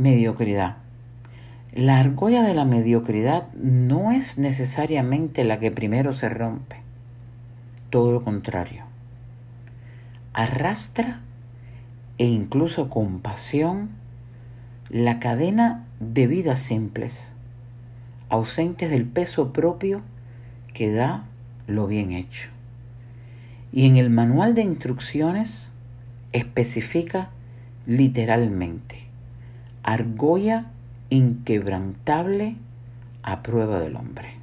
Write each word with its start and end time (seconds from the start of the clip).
Mediocridad. 0.00 0.78
La 1.74 1.98
argolla 1.98 2.42
de 2.42 2.54
la 2.54 2.64
mediocridad 2.64 3.52
no 3.52 4.12
es 4.12 4.38
necesariamente 4.38 5.44
la 5.44 5.58
que 5.58 5.70
primero 5.70 6.14
se 6.14 6.30
rompe, 6.30 6.76
todo 7.90 8.10
lo 8.10 8.22
contrario. 8.22 8.84
Arrastra 10.32 11.20
e 12.16 12.24
incluso 12.24 12.88
con 12.88 13.20
pasión 13.20 13.90
la 14.88 15.18
cadena 15.18 15.84
de 15.98 16.26
vidas 16.26 16.60
simples, 16.60 17.34
ausentes 18.30 18.88
del 18.88 19.04
peso 19.04 19.52
propio 19.52 20.00
que 20.72 20.90
da 20.90 21.26
lo 21.66 21.86
bien 21.86 22.12
hecho. 22.12 22.48
Y 23.70 23.86
en 23.86 23.98
el 23.98 24.08
manual 24.08 24.54
de 24.54 24.62
instrucciones 24.62 25.68
especifica 26.32 27.28
literalmente 27.84 29.09
argolla 29.82 30.66
inquebrantable 31.08 32.56
a 33.22 33.42
prueba 33.42 33.80
del 33.80 33.96
hombre. 33.96 34.34